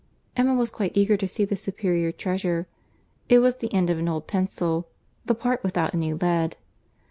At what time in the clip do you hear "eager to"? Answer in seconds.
0.97-1.27